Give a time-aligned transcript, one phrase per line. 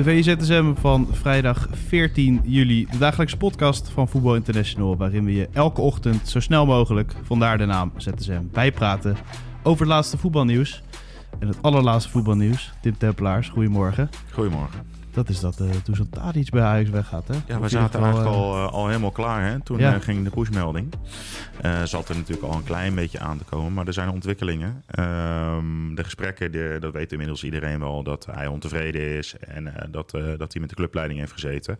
[0.00, 2.86] De VZSM van vrijdag 14 juli.
[2.90, 4.96] De dagelijkse podcast van Voetbal International.
[4.96, 9.16] Waarin we je elke ochtend zo snel mogelijk, vandaar de naam ZSM, bijpraten
[9.62, 10.82] over het laatste voetbalnieuws.
[11.38, 12.72] En het allerlaatste voetbalnieuws.
[12.82, 14.08] Tim Tempelaars, goedemorgen.
[14.32, 14.99] Goedemorgen.
[15.12, 17.34] Dat is dat uh, toen zo'n Tadic bij Ajax weggaat, hè?
[17.46, 19.42] Ja, we zaten eigenlijk eh, al, uh, al helemaal klaar.
[19.50, 19.60] Hè?
[19.60, 19.94] Toen Ja.
[19.94, 20.92] uh, ging de pushmelding.
[21.84, 24.82] Zat er natuurlijk al een klein beetje aan te komen, maar er zijn ontwikkelingen.
[24.86, 30.10] Ehm, de gesprekken, de, dat weet inmiddels iedereen wel, dat hij ontevreden is en dat,
[30.10, 31.78] dat hij met de clubleiding heeft gezeten.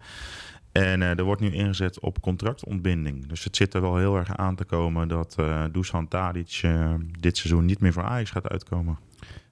[0.73, 3.27] En er wordt nu ingezet op contractontbinding.
[3.27, 5.36] Dus het zit er wel heel erg aan te komen dat
[5.73, 6.61] Dusan Tadic
[7.20, 8.98] dit seizoen niet meer voor Ajax gaat uitkomen.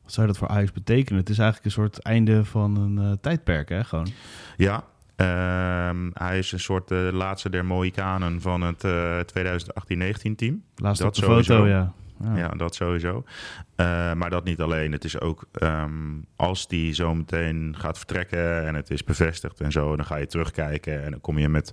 [0.09, 1.21] Wat zou dat voor Ajax betekenen?
[1.21, 3.85] Het is eigenlijk een soort einde van een uh, tijdperk, hè?
[3.85, 4.09] Gewoon.
[4.57, 4.85] Ja,
[5.17, 10.63] uh, hij is een soort uh, laatste der Mohikanen van het uh, 2018-19 team.
[10.77, 11.55] Laatst Dat sowieso.
[11.55, 11.93] foto, ja.
[12.25, 13.25] Ja, ja dat sowieso.
[13.77, 14.93] Uh, maar dat niet alleen.
[14.93, 19.73] Het is ook um, als die zo meteen gaat vertrekken en het is bevestigd en
[19.73, 21.73] zo, dan ga je terugkijken en dan kom je met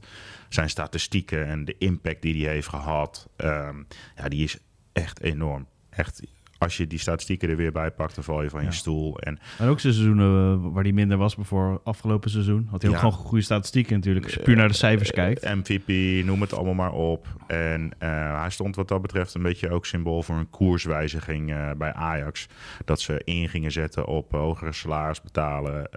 [0.50, 3.30] zijn statistieken en de impact die hij heeft gehad.
[3.38, 4.58] Um, ja, die is
[4.94, 5.68] echt enorm.
[5.90, 6.22] Echt
[6.66, 8.66] als je die statistieken er weer bij pakt, dan val je van Ja.
[8.66, 9.20] je stoel.
[9.20, 12.68] En En ook seizoenen uh, waar hij minder was voor afgelopen seizoen.
[12.72, 13.02] Had hij ook Ja.
[13.02, 14.26] gewoon goede statistieken natuurlijk.
[14.26, 15.44] Als je puur naar de cijfers kijkt.
[15.44, 15.88] Eh, MVP,
[16.26, 17.28] noem het allemaal maar op.
[17.48, 21.72] En uh, hij stond wat dat betreft een beetje ook symbool voor een koerswijziging uh,
[21.78, 22.48] bij Ajax.
[22.86, 25.90] Dat ze in gingen zetten op hogere salaris betalen,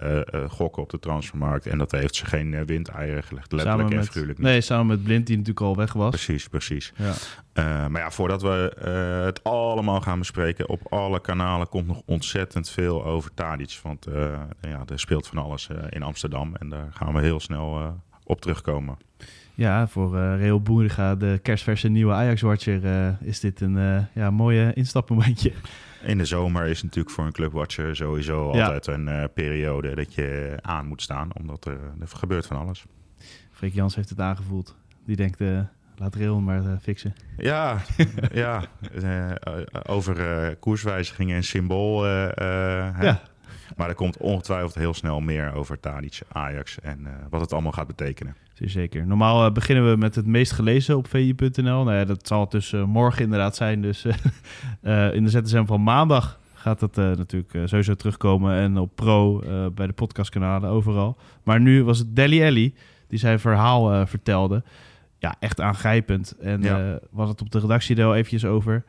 [0.49, 1.67] gokken op de transfermarkt.
[1.67, 4.47] En dat heeft ze geen windeieren gelegd, letterlijk Samen en met, figuurlijk niet.
[4.47, 6.09] nee, samen met Blind die natuurlijk al weg was.
[6.09, 6.93] Precies, precies.
[6.95, 7.13] Ja.
[7.59, 12.01] Uh, maar ja, voordat we uh, het allemaal gaan bespreken, op alle kanalen komt nog
[12.05, 13.79] ontzettend veel over Tadic.
[13.83, 17.97] Want uh, ja, er speelt van alles in Amsterdam en daar gaan we heel snel
[18.23, 18.97] op terugkomen.
[19.53, 25.51] Ja, voor Real Boeriga, de kerstverse nieuwe Ajax-watcher, is dit een ja, mooie instapmomentje.
[26.03, 28.65] In de zomer is natuurlijk voor een clubwatcher sowieso Ja.
[28.65, 32.85] altijd een periode dat je aan moet staan, omdat er, er gebeurt van alles.
[33.51, 34.75] Freek Jans heeft het aangevoeld.
[35.05, 35.39] Die denkt,
[35.99, 37.15] laat Real maar uh, fixen.
[37.37, 37.81] Ja,
[38.33, 38.63] ja.
[39.03, 39.31] Uh,
[39.87, 42.07] over uh, koerswijzigingen en symbool.
[42.07, 43.21] Ja.
[43.75, 47.87] Maar er komt ongetwijfeld heel snel meer over Tadic, Ajax en wat het allemaal gaat
[47.87, 48.35] betekenen.
[48.53, 49.07] Zeker.
[49.07, 51.83] Normaal beginnen we met het meest gelezen op vi.nl.
[51.83, 53.81] Nou ja, dat zal dus morgen inderdaad zijn.
[53.81, 54.05] Dus
[55.17, 58.55] in de ZSM van maandag gaat dat natuurlijk sowieso terugkomen.
[58.55, 59.43] En op Pro
[59.73, 61.17] bij de podcastkanalen overal.
[61.43, 62.75] Maar nu was het Deli Ellie
[63.07, 64.63] die zijn verhaal vertelde.
[65.19, 66.35] Ja, echt aangrijpend.
[66.39, 66.77] En Ja.
[66.77, 68.83] we hadden het op de redactie er al eventjes over.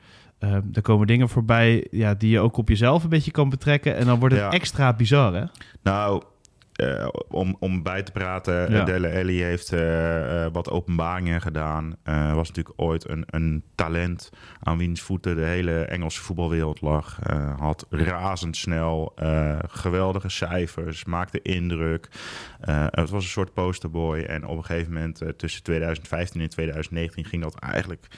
[0.44, 3.96] Uh, er komen dingen voorbij ja, die je ook op jezelf een beetje kan betrekken.
[3.96, 4.50] En dan wordt het Ja.
[4.50, 5.44] extra bizar, hè?
[5.82, 6.22] Nou,
[6.80, 8.76] uh, om, om bij te praten, Ja.
[8.76, 8.84] ja.
[8.84, 11.96] Dele Ellie heeft uh, wat openbaringen gedaan.
[12.34, 14.30] Was natuurlijk ooit een, een talent
[14.62, 17.18] aan wiens voeten de hele Engelse voetbalwereld lag.
[17.58, 19.12] Had razendsnel
[19.66, 22.08] geweldige cijfers, maakte indruk.
[22.90, 24.18] Het was een soort posterboy.
[24.18, 28.08] En op een gegeven moment tussen 2015 en 2019 ging dat eigenlijk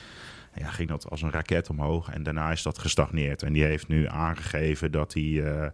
[0.54, 2.10] ja, ging dat als een raket omhoog.
[2.10, 3.42] En daarna is dat gestagneerd.
[3.42, 5.66] En die heeft nu aangegeven dat hij uh,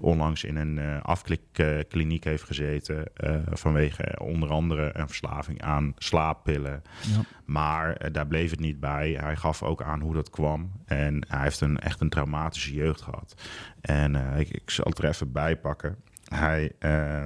[0.00, 3.04] onlangs in een uh, afklikkliniek heeft gezeten.
[3.16, 6.82] Uh, vanwege onder andere een verslaving aan slaappillen.
[7.00, 7.20] Ja.
[7.44, 9.10] Maar daar bleef het niet bij.
[9.20, 10.72] Hij gaf ook aan hoe dat kwam.
[10.84, 13.34] En hij heeft een, echt een traumatische jeugd gehad.
[13.80, 15.96] En ik, ik zal het er even bij pakken.
[16.28, 16.72] Hij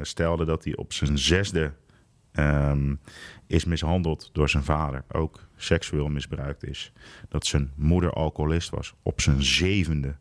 [0.02, 1.72] stelde dat hij op zijn zesde
[2.32, 3.00] um,
[3.46, 5.04] is mishandeld door zijn vader.
[5.12, 6.92] Ook seksueel misbruikt is.
[7.28, 8.94] Dat zijn moeder alcoholist was.
[9.02, 10.16] Op zijn zevende.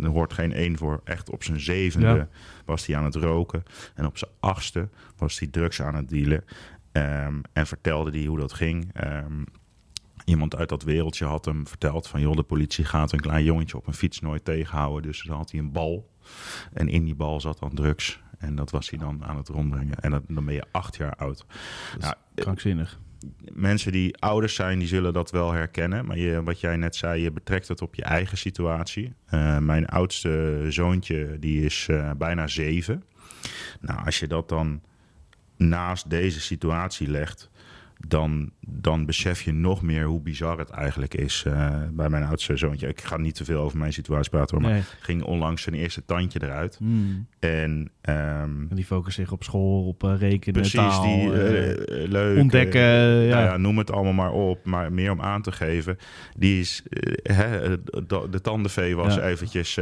[0.00, 1.00] Er hoort geen één voor.
[1.04, 2.28] Echt op zijn zevende Ja.
[2.64, 3.62] was hij aan het roken.
[3.94, 6.44] En op zijn achtste was hij drugs aan het dealen.
[6.92, 9.04] Um, en vertelde hij hoe dat ging.
[9.04, 9.44] Um,
[10.24, 12.20] iemand uit dat wereldje had hem verteld van...
[12.20, 15.02] joh, de politie gaat een klein jongetje op een fiets nooit tegenhouden.
[15.02, 16.10] Dus dan had hij een bal.
[16.72, 18.20] En in die bal zat dan drugs.
[18.38, 20.00] En dat was hij dan aan het rondbrengen.
[20.00, 21.46] En dat, dan ben je acht jaar oud.
[21.98, 22.98] Dat is krankzinnig.
[23.52, 26.06] Mensen die ouders zijn, die zullen dat wel herkennen.
[26.06, 29.14] Maar je, wat jij net zei, je betrekt het op je eigen situatie.
[29.30, 33.02] Uh, mijn oudste zoontje, die is uh, bijna zeven.
[33.80, 34.82] Nou, als je dat dan
[35.56, 37.50] naast deze situatie legt...
[37.98, 42.56] dan, dan besef je nog meer hoe bizar het eigenlijk is uh, bij mijn oudste
[42.56, 42.88] zoontje.
[42.88, 46.04] Ik ga niet te veel over mijn situatie praten, hoor, maar ging onlangs zijn eerste
[46.04, 46.76] tandje eruit.
[46.76, 47.26] Hmm.
[47.38, 52.08] En, um, en die focust zich op school, op uh, rekenen, precies, taal, die, uh,
[52.08, 52.80] leuk, ontdekken.
[52.80, 53.34] ja.
[53.34, 55.98] Nou ja, noem het allemaal maar op, maar meer om aan te geven.
[56.36, 56.82] Die is,
[57.22, 59.22] hè, de, de tandenvee was Ja.
[59.22, 59.78] eventjes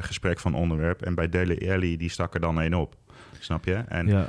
[0.00, 1.02] gesprek van onderwerp.
[1.02, 2.96] En bij Dele Alli, die stak er dan één op.
[3.38, 3.74] Snap je?
[3.74, 4.28] En ja.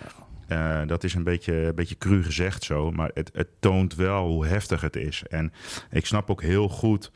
[0.53, 4.27] Uh, dat is een beetje, een beetje cru gezegd zo, maar het, het toont wel
[4.27, 5.23] hoe heftig het is.
[5.29, 5.53] En
[5.91, 7.11] ik snap ook heel goed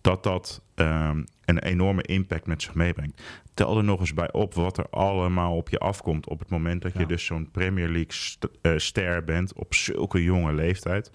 [0.00, 3.22] dat dat um, een enorme impact met zich meebrengt.
[3.54, 6.82] Tel er nog eens bij op wat er allemaal op je afkomt op het moment
[6.82, 7.00] dat Ja.
[7.00, 11.10] je dus zo'n Premier League st uh, ster bent op zulke jonge leeftijd.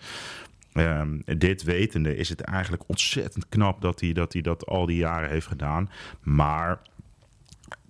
[0.73, 4.97] Um, dit wetende is het eigenlijk ontzettend knap dat hij dat, hij dat al die
[4.97, 5.89] jaren heeft gedaan.
[6.21, 6.81] Maar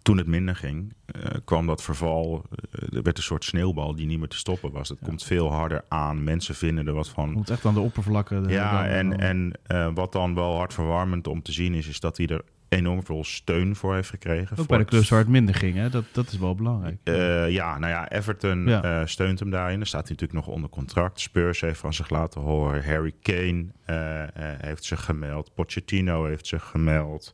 [0.01, 2.43] toen het minder ging, uh, kwam dat verval.
[2.79, 4.89] Uh, er werd een soort sneeuwbal die niet meer te stoppen was.
[4.89, 5.07] Het Ja.
[5.07, 6.23] komt veel harder aan.
[6.23, 7.33] Mensen vinden er wat van.
[7.33, 8.43] Komt echt aan de oppervlakken.
[8.43, 12.17] de- Ja, en, en uh, wat dan wel hartverwarmend om te zien is, is dat
[12.17, 14.57] hij er enorm veel steun voor heeft gekregen.
[14.57, 15.89] Ook bij de clubs waar het minder ging, hè?
[15.89, 16.97] Dat, dat is wel belangrijk.
[17.03, 18.99] Uh, ja, nou ja, Everton Ja.
[19.01, 19.77] uh, steunt hem daarin.
[19.77, 21.19] Dan staat hij natuurlijk nog onder contract.
[21.19, 22.85] Spurs heeft van zich laten horen.
[22.85, 24.23] Harry Kane uh,
[24.57, 25.53] heeft zich gemeld.
[25.53, 27.33] Pochettino heeft zich gemeld.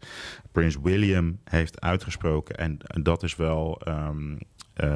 [0.52, 2.58] Prins William heeft uitgesproken.
[2.58, 4.38] En, en dat is wel um,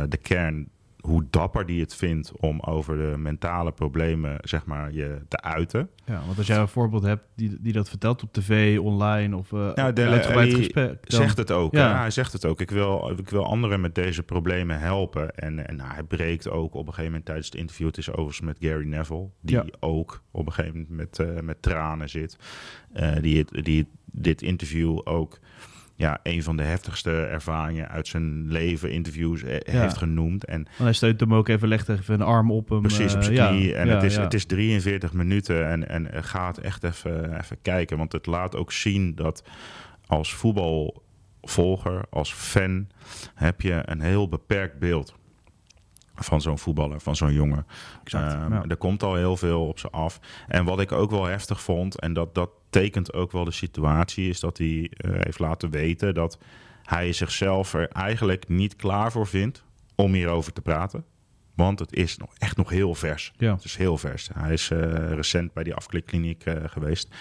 [0.09, 0.69] de kern
[1.01, 5.89] hoe dapper die het vindt om over de mentale problemen zeg maar, je te uiten.
[6.05, 9.51] Ja, want als jij een voorbeeld hebt die, die dat vertelt op tv, online of
[9.51, 11.09] uh, Ja, de, uitgebreid hij gesprek.
[11.09, 11.73] dan- zegt het ook.
[11.73, 11.89] Ja.
[11.89, 11.99] Ja.
[11.99, 12.61] Hij zegt het ook.
[12.61, 15.35] Ik wil, ik wil anderen met deze problemen helpen.
[15.35, 17.87] En, en nou, hij breekt ook op een gegeven moment tijdens het interview.
[17.87, 19.29] Het is overigens met Gary Neville.
[19.41, 19.65] Die Ja.
[19.79, 22.37] ook op een gegeven moment met, uh, met tranen zit.
[22.99, 25.39] Uh, die, het- die dit interview ook
[26.01, 29.81] ja, een van de heftigste ervaringen uit zijn leven, interviews, eh, Ja.
[29.81, 30.45] heeft genoemd.
[30.45, 32.81] En Want hij steunt hem ook even, legt even een arm op hem.
[32.81, 33.75] Precies, op eh, zijn knie.
[33.75, 37.97] En ja, het, is, het is 43 minuten en, en gaat echt even, even kijken.
[37.97, 39.43] Want het laat ook zien dat
[40.07, 42.87] als voetbalvolger, als fan,
[43.35, 45.15] heb je een heel beperkt beeld
[46.23, 47.65] van zo'n voetballer, van zo'n jongen.
[48.03, 48.63] Exact, Ehm, ja.
[48.67, 50.19] Er komt al heel veel op ze af.
[50.47, 54.29] En wat ik ook wel heftig vond, en dat, dat tekent ook wel de situatie,
[54.29, 56.37] is dat hij eh, heeft laten weten dat
[56.83, 59.63] hij zichzelf er eigenlijk niet klaar voor vindt
[59.95, 61.05] om hierover te praten.
[61.55, 63.33] Want het is nog, echt nog heel vers.
[63.37, 63.53] Ja.
[63.53, 64.29] Het is heel vers.
[64.33, 67.15] Hij is eh, recent bij die afklikkliniek eh, geweest.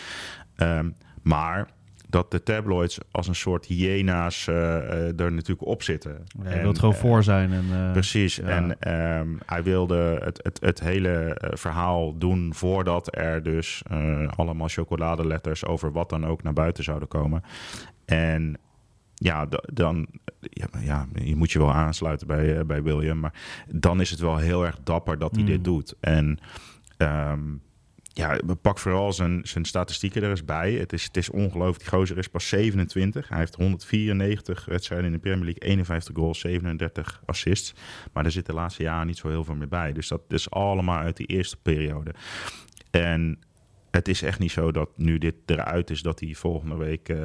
[0.56, 0.90] Ehm,
[1.22, 1.70] maar
[2.10, 6.24] dat de tabloids als een soort hyena's eh, eh, er natuurlijk op zitten.
[6.42, 7.52] Hij En, wil het gewoon eh, voor zijn.
[7.52, 8.36] En, Precies.
[8.36, 8.42] ja.
[8.46, 13.82] En ehm, hij wilde het, het, het hele verhaal doen voordat er dus
[14.36, 17.42] allemaal chocoladeletters over wat dan ook naar buiten zouden komen.
[18.04, 18.56] En
[19.14, 20.06] ja, da- dan
[20.40, 23.20] ja, ja, je moet je wel aansluiten bij, bij William.
[23.20, 23.34] Maar
[23.68, 25.46] dan is het wel heel erg dapper dat hij Mm.
[25.48, 25.94] dit doet.
[26.00, 26.38] En
[26.96, 27.40] ehm,
[28.20, 30.72] ja, pak vooral zijn, zijn statistieken er eens bij.
[30.72, 31.78] Het is, het is ongelooflijk.
[31.78, 33.28] Die gozer is pas 27.
[33.28, 37.74] Hij heeft 194 wedstrijden in de Premier League, 51 goals, 37 assists.
[38.12, 39.92] Maar er zit de laatste jaren niet zo heel veel meer bij.
[39.92, 42.14] Dus dat is allemaal uit die eerste periode.
[42.90, 43.38] En
[43.90, 47.18] het is echt niet zo dat nu dit eruit is, dat hij volgende week eh,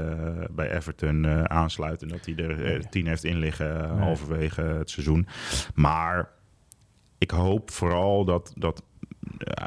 [0.51, 2.89] bij Everton eh, aansluit en dat hij er Nee.
[2.89, 3.87] tien heeft in liggen Nee.
[4.01, 5.27] halverwege het seizoen.
[5.73, 6.29] Maar
[7.17, 8.83] ik hoop vooral dat, dat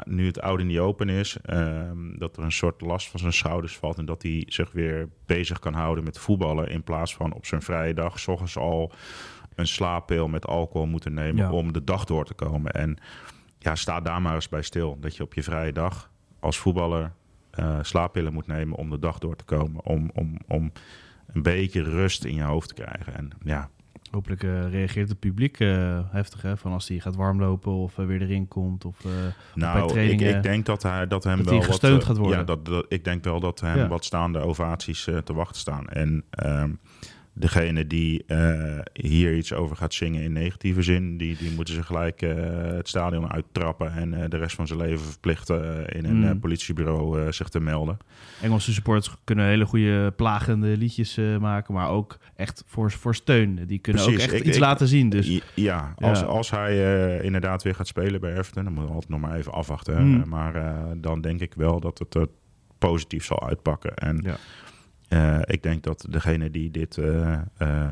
[0.05, 3.77] nu het oude niet open is, ehm, dat er een soort last van zijn schouders
[3.77, 7.45] valt en dat hij zich weer bezig kan houden met voetballen in plaats van op
[7.45, 8.91] zijn vrije dag, s ochtends al
[9.55, 11.51] een slaappil met alcohol moeten nemen Ja.
[11.51, 12.71] om de dag door te komen.
[12.71, 12.97] En
[13.59, 14.97] ja, sta daar maar eens bij stil.
[14.99, 17.11] Dat je op je vrije dag als voetballer
[17.51, 19.85] eh, slaappillen moet nemen om de dag door te komen.
[19.85, 20.71] Om, om, om
[21.33, 23.15] een beetje rust in je hoofd te krijgen.
[23.15, 23.69] En ja,
[24.11, 26.57] Hopelijk eh, reageert het publiek eh, heftig, hè?
[26.57, 28.85] Van als hij gaat warmlopen of eh, weer erin komt.
[28.85, 31.95] Of, eh, bij nou, ik, ik denk dat, hij, dat hem dat wel hij gesteund
[31.95, 32.37] wat, gaat worden.
[32.37, 33.87] Ja, dat, dat, ik denk wel dat hem Ja.
[33.87, 35.87] wat staande ovaties te wachten staan.
[35.87, 36.71] En ehm,
[37.39, 41.83] degene die eh, hier iets over gaat zingen in negatieve zin, die, die moeten ze
[41.83, 42.35] gelijk eh,
[42.75, 46.39] het stadion uittrappen en eh, de rest van zijn leven verplichten in een Mm.
[46.39, 47.97] politiebureau zich te melden.
[48.41, 53.65] Engelse supporters kunnen hele goede plagende liedjes maken, maar ook echt voor, voor steun.
[53.67, 55.09] Die kunnen Precies, ook echt ik- iets ik- laten zien.
[55.09, 56.25] Dus Ja, als, Ja.
[56.25, 59.51] als hij inderdaad weer gaat spelen bij Everton, dan moeten we altijd nog maar even
[59.51, 59.97] afwachten.
[59.97, 60.23] Hmm.
[60.29, 60.53] Maar
[60.97, 62.27] dan denk ik wel dat het er
[62.77, 63.95] positief zal uitpakken.
[63.95, 64.35] En Ja.
[65.09, 67.91] Eh, ik denk dat degene die dit eh, eh,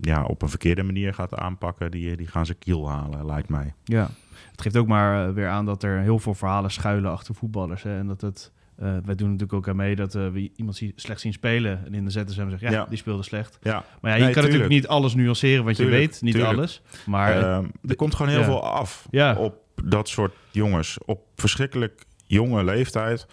[0.00, 3.74] ja, op een verkeerde manier gaat aanpakken, die, die gaan ze kiel halen, lijkt mij.
[3.84, 4.08] ja,
[4.50, 7.82] het geeft ook maar weer aan dat er heel veel verhalen schuilen achter voetballers.
[7.82, 7.98] Hè?
[7.98, 11.32] En dat het, wij doen natuurlijk ook aan mee dat we iemand zie- slecht zien
[11.32, 11.82] spelen.
[11.86, 12.86] En in de ZSM zeggen, ja, Ja.
[12.88, 13.58] die speelde slecht.
[13.62, 14.70] Ja, Maar ja, je Nee, kan natuurlijk tuurlijk.
[14.70, 16.56] niet alles nuanceren, want Tuurlijk, je weet niet tuurlijk.
[16.56, 16.82] alles.
[17.06, 18.44] Maar Ehm, er komt gewoon heel ja.
[18.46, 19.54] veel af op
[19.84, 23.26] dat soort jongens op verschrikkelijk jonge leeftijd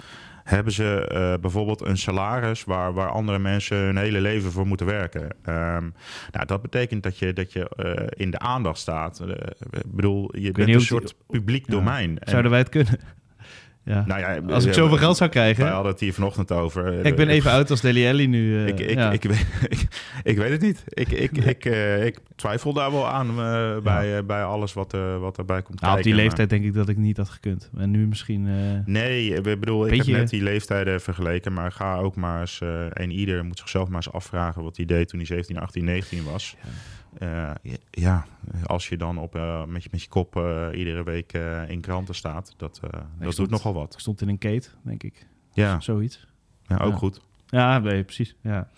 [0.43, 4.85] hebben ze uh, bijvoorbeeld een salaris waar, waar andere mensen hun hele leven voor moeten
[4.85, 5.21] werken.
[5.23, 5.93] Um,
[6.31, 9.21] nou, dat betekent dat je, dat je uh, in de aandacht staat.
[9.21, 9.29] Uh,
[9.71, 12.17] ik bedoel, je bent een soort publiek domein.
[12.21, 12.99] Zouden wij het kunnen?
[13.85, 14.03] Ja.
[14.05, 15.63] Nou ja, als ik zoveel geld zou krijgen.
[15.63, 17.05] Wij hadden het hier vanochtend over.
[17.05, 18.39] Ik ben even oud als Deli Alli nu.
[18.39, 19.11] Uh, ik, ik, ja.
[19.11, 19.87] ik, weet, ik,
[20.23, 20.83] ik, weet het niet.
[20.87, 25.37] Ik, ik, ik, uh, ik twijfel daar wel aan uh, bij, bij alles wat, wat
[25.37, 25.97] erbij komt nou, kijken.
[25.97, 27.69] Op die leeftijd denk ik dat ik niet had gekund.
[27.77, 28.47] En nu misschien...
[28.85, 31.53] nee, ik bedoel, ik heb net die leeftijden vergeleken.
[31.53, 32.61] Maar ga ook maar eens...
[32.93, 36.23] en ieder moet zichzelf maar eens afvragen wat hij deed toen hij 17, 18, 19
[36.23, 36.55] was.
[37.19, 37.57] Ja.
[37.63, 38.25] Uh, ja,
[38.65, 41.33] als je dan op, uh, met, je, met je kop uh, iedere week
[41.67, 43.95] in kranten staat, dat, dat stond, doet nogal wat.
[43.97, 45.27] Stond in een kate, denk ik.
[45.53, 45.79] Ja.
[45.79, 46.27] Zoiets.
[46.63, 46.97] Ja, ook ja.
[46.97, 47.21] goed.
[47.47, 48.35] Ja, nee, precies.
[48.41, 48.69] Ja.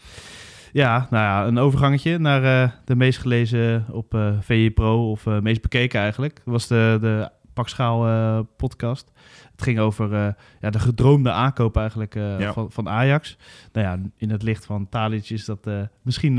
[0.72, 6.00] ja, nou ja, een overgangetje naar de meest gelezen op VE Pro, of meest bekeken
[6.00, 6.42] eigenlijk.
[6.46, 9.12] Was de, de Pakschaal podcast.
[9.52, 10.28] Het ging over uh,
[10.60, 12.54] ja, de gedroomde aankoop eigenlijk uh, ja.
[12.54, 13.38] van, van Ajax.
[13.72, 16.36] Nou ja, in het licht van Talic is dat uh, misschien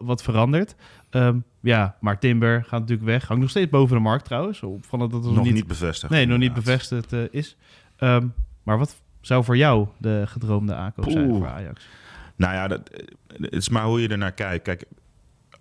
[0.00, 0.74] wat veranderd.
[1.10, 3.26] Um, ja, maar Timber gaat natuurlijk weg.
[3.26, 4.62] Hangt nog steeds boven de markt trouwens.
[4.62, 6.12] Opvallend dat het nog niet, niet bevestigd.
[6.12, 7.56] Nee, nog niet bevestigd is.
[7.98, 11.16] Um, maar wat zou voor jou de gedroomde aankoop Poeh.
[11.16, 11.88] zijn voor Ajax?
[12.36, 12.90] Nou ja, dat,
[13.26, 14.64] het is maar hoe je er naar kijkt.
[14.64, 14.84] Kijk,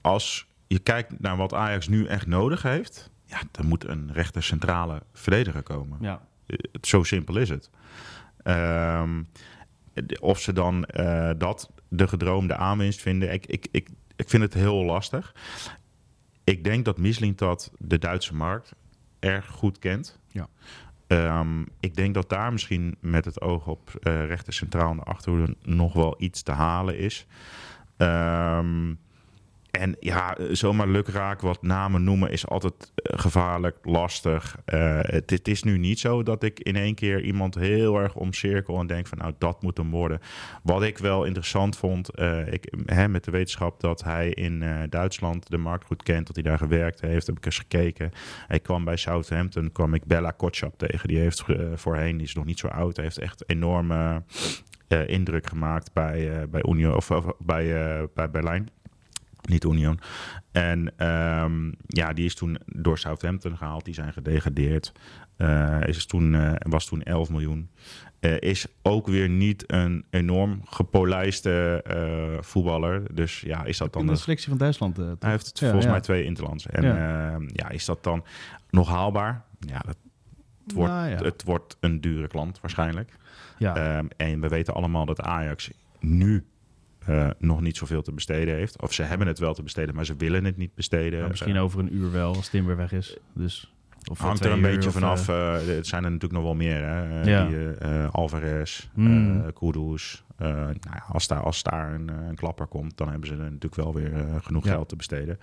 [0.02, 3.14] als je kijkt naar wat Ajax nu echt nodig heeft...
[3.26, 5.98] Ja, dan moet een rechter centrale verdediger komen.
[6.02, 6.22] Ja.
[6.82, 7.70] Zo simpel is het.
[8.44, 9.28] Um,
[10.20, 14.54] of ze dan uh, dat de gedroomde aanwinst vinden, ik, ik, ik, ik vind het
[14.54, 15.36] heel lastig.
[16.44, 18.72] Ik denk dat Mislintat de Duitse markt
[19.20, 20.20] erg goed kent.
[20.28, 20.48] Ja.
[21.08, 25.04] Um, ik denk dat daar misschien met het oog op uh, rechter centraal en de
[25.04, 27.26] achterhoede nog wel iets te halen is.
[27.98, 29.00] Um,
[29.80, 34.58] en ja, zomaar lukraak wat namen noemen is altijd uh, gevaarlijk, lastig.
[34.66, 38.80] Uh, het, is nu niet zo dat ik in één keer iemand heel erg omcirkel
[38.80, 40.20] en denk van nou dat moet hem worden.
[40.64, 45.58] Wat ik wel interessant vond, ik, hè, met de wetenschap dat hij in Duitsland de
[45.58, 48.12] markt goed kent, dat hij daar gewerkt heeft, heb ik eens gekeken.
[48.48, 51.08] Hij kwam bij Southampton, kwam ik Bella Kotschap tegen.
[51.08, 51.44] Die heeft
[51.76, 54.24] voorheen, die is nog niet zo oud, heeft echt enorme
[55.08, 58.70] indruk gemaakt bij, bij Union of, of bij, bij Berlijn.
[59.46, 60.00] Niet Union.
[60.52, 63.86] En um, ja, die is toen door Southampton gehaald.
[63.86, 64.92] Die zijn gedegradeerd.
[65.38, 67.70] Uh, is toen, uh, was toen 11 miljoen.
[68.20, 71.84] Uh, is ook weer niet een enorm gepolijste
[72.42, 73.16] voetballer.
[73.16, 74.02] Dus ja, is dat dan...
[74.02, 74.98] In de selectie van Duitsland.
[74.98, 75.92] hij heeft ja, volgens ja.
[75.92, 76.68] mij twee interlands.
[76.68, 77.32] En ja.
[77.34, 77.70] Ehm, ja.
[77.70, 78.26] is dat dan
[78.70, 79.44] nog haalbaar?
[79.60, 79.98] Ja, dat,
[80.64, 83.18] het, wordt, nou, het wordt een dure klant waarschijnlijk.
[83.58, 83.98] Ja.
[83.98, 86.46] Um, en we weten allemaal dat Ajax nu
[87.10, 88.82] uh, nog niet zoveel te besteden heeft.
[88.82, 91.18] Of ze hebben het wel te besteden, maar ze willen het niet besteden.
[91.18, 93.18] Nou, misschien uh, over een uur wel, als Timber weg is.
[93.34, 93.74] Dus,
[94.10, 95.30] of hangt er een beetje vanaf.
[95.30, 96.84] Uh, het zijn er natuurlijk nog wel meer.
[96.84, 97.22] Hè?
[97.24, 97.48] Ja.
[97.48, 97.58] Die,
[98.12, 99.54] Alvarez, mm.
[99.54, 100.24] Kudus.
[100.38, 103.76] nou ja, als daar, als daar een, een, klapper komt, dan hebben ze er natuurlijk
[103.76, 104.72] wel weer genoeg ja.
[104.72, 105.40] geld te besteden.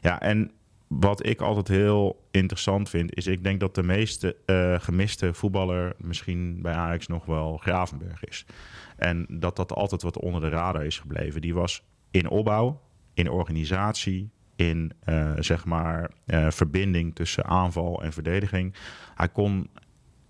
[0.00, 0.50] ja, en
[0.98, 4.36] wat ik altijd heel interessant vind, is ik denk dat de meeste
[4.80, 8.46] gemiste voetballer misschien bij Ajax nog wel Gravenberg is.
[8.96, 11.40] En dat dat altijd wat onder de radar is gebleven.
[11.40, 12.80] Die was in opbouw,
[13.14, 18.74] in organisatie, in uh, zeg maar uh, verbinding tussen aanval en verdediging.
[19.14, 19.70] Hij kon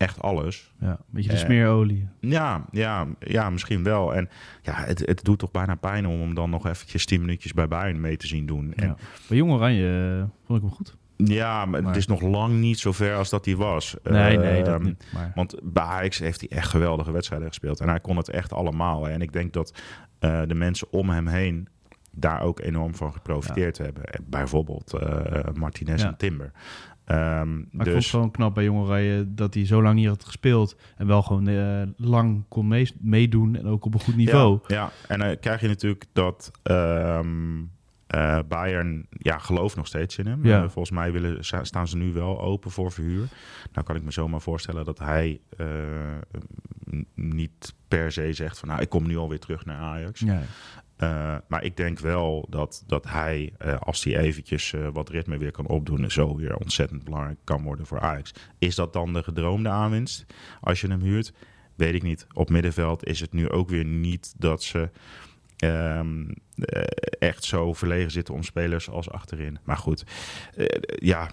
[0.00, 0.72] echt alles.
[0.80, 2.08] Ja, een beetje de smeerolie.
[2.20, 4.14] Uh, ja, ja, ja, misschien wel.
[4.14, 4.28] En
[4.62, 7.68] ja, het, het doet toch bijna pijn om hem dan nog eventjes 10 minuutjes bij
[7.68, 8.72] Bayern mee te zien doen.
[8.76, 8.82] Ja.
[8.82, 8.96] En,
[9.28, 10.96] bij Jong Oranje vond ik hem goed.
[11.16, 13.96] Ja, maar, maar, het is nog lang niet zo ver als dat hij was.
[14.02, 15.04] Nee, uh, nee, dat niet.
[15.12, 15.32] Maar...
[15.34, 17.80] Want bij Ajax heeft hij echt geweldige wedstrijden gespeeld.
[17.80, 19.08] En hij kon het echt allemaal.
[19.08, 19.74] En ik denk dat
[20.20, 21.68] uh, de mensen om hem heen
[22.10, 23.84] daar ook enorm van geprofiteerd ja.
[23.84, 24.04] hebben.
[24.26, 26.08] Bijvoorbeeld uh, Martinez ja.
[26.08, 26.52] en Timber.
[27.10, 27.86] Um, maar dus...
[27.86, 30.76] ik vond het gewoon knap bij Jong Oranje dat hij zo lang niet had gespeeld.
[30.96, 34.58] En wel gewoon uh, lang kon mee meedoen en ook op een goed niveau.
[34.66, 34.90] Ja, ja.
[35.08, 36.50] en dan uh, krijg je natuurlijk dat...
[36.62, 37.70] Um,
[38.14, 40.44] uh, Bayern ja, gelooft nog steeds in hem.
[40.46, 40.68] Ja.
[40.68, 43.28] Volgens mij willen, staan ze nu wel open voor verhuur.
[43.72, 45.40] Nou kan ik me zomaar voorstellen dat hij
[47.14, 48.68] niet per se zegt van...
[48.68, 50.20] nou, ik kom nu alweer terug naar Ajax.
[50.20, 50.42] Ja.
[51.48, 56.10] Maar ik denk wel dat, dat hij, als hij eventjes wat ritme weer kan opdoen...
[56.10, 58.32] zo weer ontzettend belangrijk kan worden voor Ajax.
[58.58, 60.26] Is dat dan de gedroomde aanwinst
[60.60, 61.32] als je hem huurt?
[61.74, 62.26] Weet ik niet.
[62.32, 64.90] Op middenveld is het nu ook weer niet dat ze...
[65.64, 66.00] Uh,
[67.18, 69.58] echt zo verlegen zitten om spelers als achterin.
[69.64, 70.04] Maar goed,
[70.94, 71.30] ja,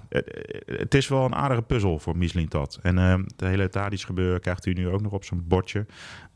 [0.66, 2.80] het is wel een aardige puzzel voor Mislintat.
[2.82, 5.86] En ehm, het hele Tadic gebeuren krijgt u nu ook nog op zijn bordje.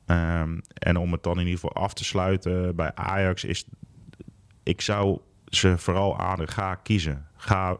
[0.05, 3.65] Um, en om het dan in ieder geval af te sluiten bij Ajax is...
[4.63, 7.27] Ik zou ze vooral aan ga kiezen.
[7.35, 7.77] Ga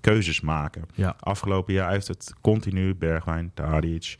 [0.00, 0.84] keuzes maken.
[0.94, 1.16] Ja.
[1.20, 4.16] Afgelopen jaar heeft het continu Bergwijn, Tadic.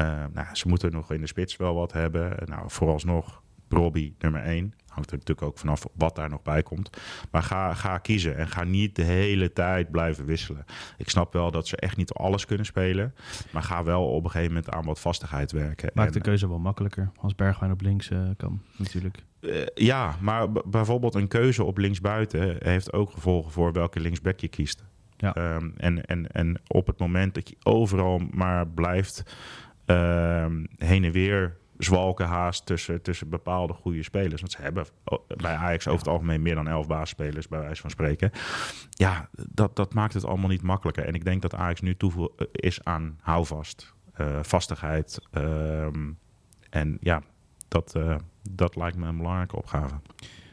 [0.00, 2.36] Uh, nou, ze moeten nog in de spits wel wat hebben.
[2.44, 4.74] Nou, vooralsnog Robbie nummer 1.
[4.98, 6.90] Hangt er natuurlijk ook vanaf wat daar nog bij komt.
[7.30, 10.64] Maar ga, ga kiezen en ga niet de hele tijd blijven wisselen.
[10.96, 13.14] Ik snap wel dat ze echt niet alles kunnen spelen.
[13.52, 15.90] Maar ga wel op een gegeven moment aan wat vastigheid werken.
[15.94, 19.24] Maakt de keuze wel makkelijker als Bergwijn op links uh, kan, natuurlijk.
[19.40, 24.48] Uh, ja, maar bijvoorbeeld een keuze op linksbuiten heeft ook gevolgen voor welke linksback je
[24.48, 24.84] kiest.
[25.16, 25.54] Ja.
[25.54, 29.22] Um, en, en, en op het moment dat je overal maar blijft
[29.86, 34.40] um, heen en weer zwalken haast tussen, tussen bepaalde goede spelers.
[34.40, 34.86] Want ze hebben
[35.36, 38.30] bij Ajax over het algemeen meer dan elf basisspelers, bij wijze van spreken.
[38.90, 41.04] Ja, dat, dat maakt het allemaal niet makkelijker.
[41.04, 45.20] En ik denk dat Ajax nu toe is aan houvast, uh, vastigheid.
[45.32, 45.86] Uh,
[46.70, 47.22] en ja,
[47.68, 48.16] dat, uh,
[48.50, 49.94] dat lijkt me een belangrijke opgave.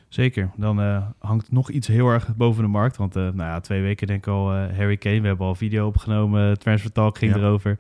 [0.08, 0.52] Zeker.
[0.56, 2.98] Dan uh, hangt nog iets heel erg boven de markt.
[2.98, 5.22] Want uh, nou ja, twee weken denk ik al Harry Kane.
[5.22, 6.60] We hebben al video opgenomen.
[6.60, 7.40] Transfer Talk ging ja.
[7.40, 7.80] erover.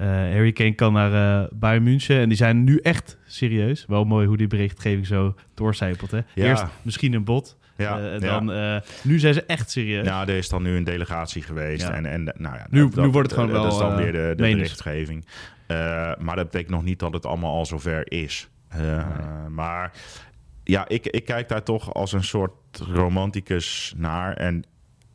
[0.00, 2.18] Uh, Harry Kane kan naar uh, Bayern München.
[2.18, 3.84] En die zijn nu echt serieus.
[3.86, 6.10] Wel mooi hoe die berichtgeving zo doorcijpelt.
[6.10, 6.20] Hè?
[6.34, 6.44] Ja.
[6.44, 7.56] Eerst misschien een bot.
[7.76, 8.82] Ja, uh, dan, ja.
[9.02, 10.06] nu zijn ze echt serieus.
[10.06, 11.82] Ja, er is dan nu een delegatie geweest.
[11.82, 11.92] Ja.
[11.92, 13.62] En, en nou ja, nu, dat, nu wordt het gewoon wel.
[13.62, 15.24] Dat is dan weer de, de berichtgeving.
[16.18, 18.48] maar dat betekent nog niet dat het allemaal al zover is.
[18.76, 19.04] Nee.
[19.50, 19.92] Maar
[20.64, 22.52] ja, ik, ik kijk daar toch als een soort
[22.92, 24.36] romanticus naar.
[24.36, 24.64] En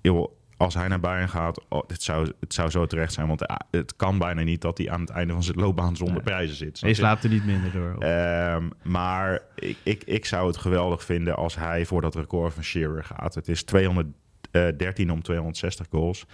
[0.02, 3.28] joh, als hij naar Bayern gaat, oh, het, zou, het zou zo terecht zijn.
[3.28, 6.56] Want het kan bijna niet dat hij aan het einde van zijn loopbaan zonder prijzen
[6.56, 6.82] zit.
[6.82, 8.04] Hij slaapt er niet minder door.
[8.04, 12.64] Um, maar ik, ik, ik zou het geweldig vinden als hij voor dat record van
[12.64, 13.36] Shearer gaat.
[13.36, 16.26] Het is 213 om 260 goals.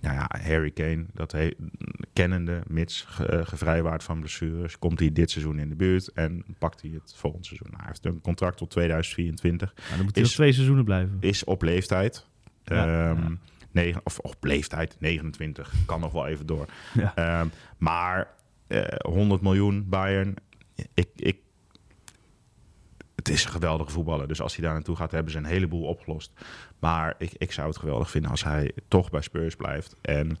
[0.00, 1.50] Nou ja, Harry Kane, dat he,
[2.12, 6.82] kennende, mits ge, gevrijwaard van blessures, komt hij dit seizoen in de buurt en pakt
[6.82, 7.68] hij het volgend seizoen.
[7.70, 9.74] Nou, hij heeft een contract tot 2024.
[9.74, 11.16] Nou, dan moet hij is, nog twee seizoenen blijven.
[11.20, 12.26] Is op leeftijd.
[12.64, 13.54] Ja, um, ja.
[13.76, 16.66] 9, of op leeftijd, 29, kan nog wel even door.
[16.94, 17.40] Ja.
[17.40, 18.28] Um, maar
[18.68, 20.34] uh, 100 miljoen Bayern,
[20.94, 21.36] ik, ik,
[23.14, 24.28] het is een geweldige voetballer.
[24.28, 26.32] Dus als hij daar naartoe gaat, hebben ze een heleboel opgelost.
[26.78, 30.38] Maar ik, ik zou het geweldig vinden als hij toch bij Spurs blijft en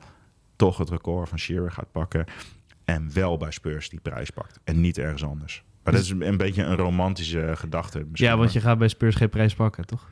[0.56, 2.24] toch het record van Shearer gaat pakken.
[2.84, 5.64] En wel bij Spurs die prijs pakt en niet ergens anders.
[5.82, 8.06] Maar dat is een beetje een romantische gedachte.
[8.12, 10.08] Ja, want je gaat bij Spurs geen prijs pakken, toch?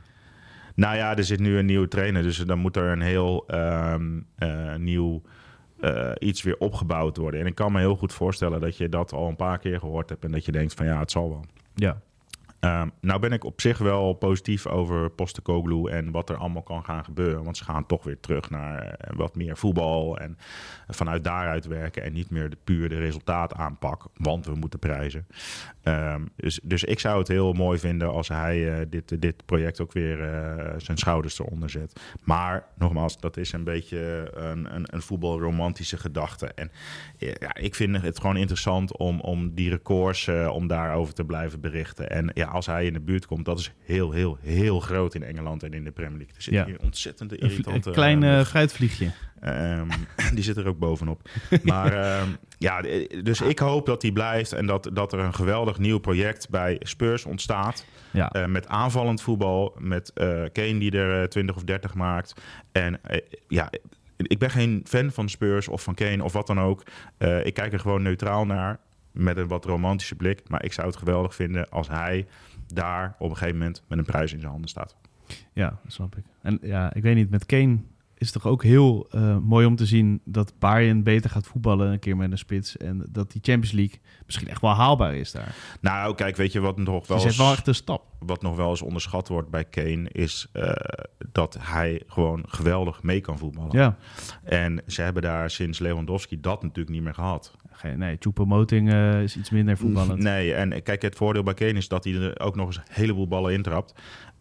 [0.74, 4.26] Nou ja, er zit nu een nieuwe trainer, dus dan moet er een heel um,
[4.38, 5.22] uh, nieuw
[5.80, 7.40] uh, iets weer opgebouwd worden.
[7.40, 10.08] En ik kan me heel goed voorstellen dat je dat al een paar keer gehoord
[10.08, 11.44] hebt en dat je denkt van ja, het zal wel.
[11.74, 12.00] Ja.
[12.64, 16.85] Um, nou ben ik op zich wel positief over Postecoglou en wat er allemaal kan
[16.85, 17.44] gaan gebeuren.
[17.44, 20.38] Want ze gaan toch weer terug naar uh, wat meer voetbal en
[20.88, 25.27] vanuit daaruit werken en niet meer de puur de resultaat aanpak, want we moeten prijzen.
[25.83, 29.81] Um, dus, dus ik zou het heel mooi vinden als hij uh, dit, dit project
[29.81, 32.00] ook weer uh, zijn schouders eronder zet.
[32.20, 36.46] Maar nogmaals, dat is een beetje een, een, een voetbalromantische gedachte.
[36.46, 36.70] En
[37.18, 42.11] ja, ik vind het gewoon interessant om, om die records, om daarover te blijven berichten.
[42.11, 45.22] En ja, als hij in de buurt komt, dat is heel, heel, heel groot in
[45.22, 46.34] Engeland en in de Premier League.
[46.36, 46.64] Er zit ja.
[46.64, 47.88] hier ontzettend irritante...
[47.88, 49.10] Een klein uh, fruitvliegje.
[49.46, 49.88] Um,
[50.34, 51.28] die zit er ook bovenop.
[51.62, 52.80] Maar um, ja,
[53.22, 56.76] dus ik hoop dat hij blijft en dat, dat er een geweldig nieuw project bij
[56.80, 57.84] Spurs ontstaat.
[58.10, 58.36] Ja.
[58.36, 62.40] Uh, met aanvallend voetbal, met uh, Kane die er uh, 20 of 30 maakt.
[62.72, 63.00] En
[63.48, 63.70] ja,
[64.16, 66.82] ik ben geen fan van Spurs of van Kane of wat dan ook.
[67.42, 68.80] ik kijk er gewoon neutraal naar
[69.14, 70.48] met een wat romantische blik.
[70.48, 72.27] Maar ik zou het geweldig vinden als hij
[72.66, 74.96] daar op een gegeven moment met een prijs in zijn handen staat.
[75.53, 76.24] Ja, dat snap ik.
[76.42, 77.79] En ja, ik weet niet, met Kane
[78.14, 81.92] is het toch ook heel uh, mooi om te zien dat Bayern beter gaat voetballen
[81.92, 82.77] een keer met een spits.
[82.77, 85.55] En dat die Champions League misschien echt wel haalbaar is daar.
[85.81, 87.20] Nou, kijk, weet je wat nog wel...
[87.20, 88.03] Ze is wel echt een stap.
[88.18, 90.72] Wat nog wel eens onderschat wordt bij Kane is uh,
[91.33, 93.79] dat hij gewoon geweldig mee kan voetballen.
[93.79, 93.96] Ja.
[94.42, 97.57] En ze hebben daar sinds Lewandowski dat natuurlijk niet meer gehad.
[97.76, 100.22] Geen, nee, Choupo-Moting uh, is iets minder voetballend.
[100.22, 102.82] Nee, en kijk, het voordeel bij Kane is dat hij er ook nog eens een
[102.87, 103.94] heleboel ballen intrapt.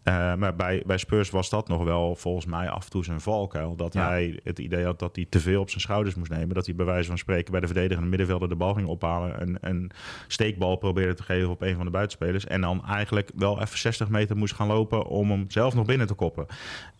[0.04, 3.20] Uh, maar bij, bij Spurs was dat nog wel volgens mij af en toe zijn
[3.20, 3.76] valkuil.
[3.76, 4.08] Dat ja.
[4.08, 6.54] hij het idee had dat hij te veel op zijn schouders moest nemen.
[6.54, 9.40] Dat hij bij wijze van spreken bij de verdedigende middenvelder de bal ging ophalen.
[9.40, 9.90] En een
[10.26, 12.46] steekbal probeerde te geven op een van de buitenspelers.
[12.46, 16.06] En dan eigenlijk wel even 60 meter moest gaan lopen om hem zelf nog binnen
[16.06, 16.46] te koppen.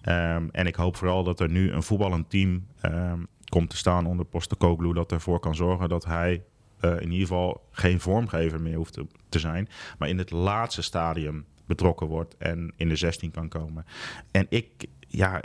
[0.09, 4.07] Um, en ik hoop vooral dat er nu een voetballend team um, komt te staan
[4.07, 4.95] onder Postecoglou.
[4.95, 6.45] Dat ervoor kan zorgen dat hij
[6.81, 9.69] uh, in ieder geval geen vormgever meer hoeft te, zijn.
[9.99, 13.85] Maar in het laatste stadium betrokken wordt en in de 16 kan komen.
[14.31, 15.41] En ik, ja,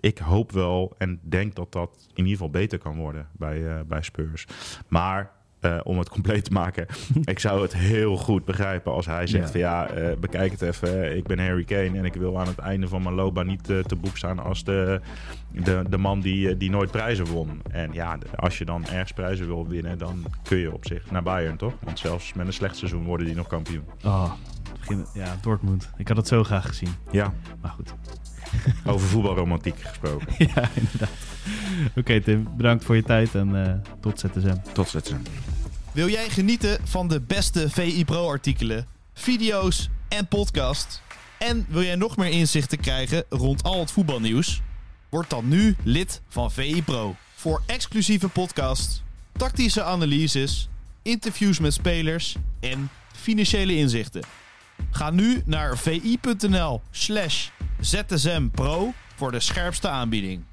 [0.00, 3.80] ik hoop wel en denk dat dat in ieder geval beter kan worden bij, uh,
[3.86, 4.46] bij Spurs.
[4.88, 6.86] Maar eh, om het compleet te maken.
[7.24, 9.50] ik zou het heel goed begrijpen als hij zegt Ja.
[9.50, 11.16] van ja, eh, bekijk het even.
[11.16, 13.78] Ik ben Harry Kane en ik wil aan het einde van mijn loopbaan niet eh,
[13.78, 15.00] te boek staan als de,
[15.52, 17.60] de, de man die, die nooit prijzen won.
[17.70, 21.22] En ja, als je dan ergens prijzen wil winnen, dan kun je op zich naar
[21.22, 21.72] Bayern, toch?
[21.84, 23.84] Want zelfs met een slecht seizoen worden die nog kampioen.
[24.04, 24.32] Oh,
[25.14, 25.90] ja, Dortmund.
[25.96, 26.88] Ik had het zo graag gezien.
[27.10, 27.94] Ja, Maar goed.
[28.92, 30.26] over voetbalromantiek gesproken.
[30.54, 31.10] ja, inderdaad.
[31.96, 34.56] Oké Tim, bedankt voor je tijd en eh, tot ZSM.
[34.72, 35.10] Tot ziens.
[35.92, 41.02] Wil jij genieten van de beste VI Pro artikelen, video's en podcast?
[41.38, 44.60] En wil jij nog meer inzichten krijgen rond al het voetbalnieuws?
[45.08, 47.16] Word dan nu lid van VI Pro.
[47.34, 50.68] Voor exclusieve podcasts, tactische analyses,
[51.02, 54.22] interviews met spelers en financiële inzichten.
[54.90, 56.80] Ga nu naar vi.nl
[57.80, 60.44] slash zsmpro voor de scherpste aanbieding.